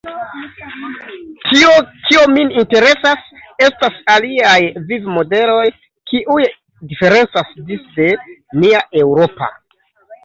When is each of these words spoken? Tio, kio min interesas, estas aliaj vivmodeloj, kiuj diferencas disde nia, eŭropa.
Tio, 1.49 1.73
kio 2.07 2.23
min 2.31 2.53
interesas, 2.61 3.29
estas 3.67 3.99
aliaj 4.13 4.55
vivmodeloj, 4.93 5.69
kiuj 6.13 6.39
diferencas 6.95 7.53
disde 7.71 8.09
nia, 8.65 8.81
eŭropa. 9.05 9.55